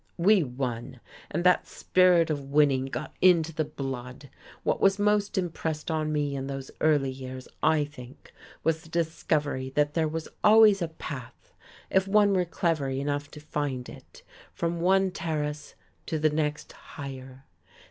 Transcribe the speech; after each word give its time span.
We 0.17 0.41
won, 0.43 0.99
and 1.29 1.43
that 1.43 1.67
spirit 1.67 2.31
of 2.31 2.49
winning 2.49 2.87
got 2.87 3.15
into 3.21 3.53
the 3.53 3.63
blood. 3.63 4.31
What 4.63 4.81
was 4.81 4.97
most 4.97 5.37
impressed 5.37 5.91
on 5.91 6.11
me 6.11 6.35
in 6.35 6.47
those 6.47 6.71
early 6.81 7.11
years, 7.11 7.47
I 7.61 7.85
think, 7.85 8.33
was 8.63 8.81
the 8.81 8.89
discovery 8.89 9.69
that 9.75 9.93
there 9.93 10.07
was 10.07 10.27
always 10.43 10.81
a 10.81 10.87
path 10.87 11.53
if 11.91 12.07
one 12.07 12.33
were 12.33 12.45
clever 12.45 12.89
enough 12.89 13.29
to 13.29 13.39
find 13.39 13.87
it 13.87 14.23
from 14.55 14.81
one 14.81 15.11
terrace 15.11 15.75
to 16.07 16.17
the 16.17 16.31
next 16.31 16.71
higher. 16.71 17.43